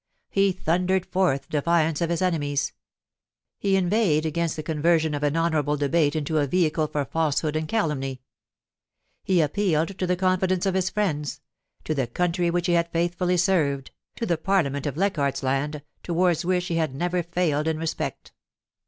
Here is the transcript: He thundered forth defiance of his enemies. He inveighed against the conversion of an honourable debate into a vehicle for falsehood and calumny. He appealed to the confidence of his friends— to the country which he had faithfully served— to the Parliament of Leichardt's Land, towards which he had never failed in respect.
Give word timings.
He 0.31 0.51
thundered 0.51 1.05
forth 1.05 1.47
defiance 1.47 2.01
of 2.01 2.09
his 2.09 2.23
enemies. 2.23 2.73
He 3.59 3.75
inveighed 3.75 4.25
against 4.25 4.55
the 4.55 4.63
conversion 4.63 5.13
of 5.13 5.21
an 5.21 5.37
honourable 5.37 5.77
debate 5.77 6.15
into 6.15 6.39
a 6.39 6.47
vehicle 6.47 6.87
for 6.87 7.05
falsehood 7.05 7.55
and 7.55 7.67
calumny. 7.67 8.23
He 9.23 9.41
appealed 9.41 9.99
to 9.99 10.07
the 10.07 10.15
confidence 10.15 10.65
of 10.65 10.73
his 10.73 10.89
friends— 10.89 11.39
to 11.85 11.93
the 11.93 12.07
country 12.07 12.49
which 12.49 12.65
he 12.65 12.73
had 12.73 12.91
faithfully 12.91 13.37
served— 13.37 13.91
to 14.15 14.25
the 14.25 14.39
Parliament 14.39 14.87
of 14.87 14.97
Leichardt's 14.97 15.43
Land, 15.43 15.83
towards 16.01 16.43
which 16.43 16.65
he 16.65 16.77
had 16.77 16.95
never 16.95 17.21
failed 17.21 17.67
in 17.67 17.77
respect. 17.77 18.31